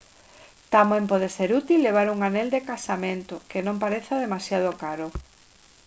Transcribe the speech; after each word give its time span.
tamén 0.75 1.03
pode 1.11 1.27
ser 1.37 1.49
útil 1.61 1.79
levar 1.87 2.07
un 2.15 2.19
anel 2.29 2.47
de 2.55 2.65
casamento 2.71 3.35
que 3.49 3.59
non 3.67 3.81
pareza 3.83 4.21
demasiado 4.25 4.69
caro 4.83 5.07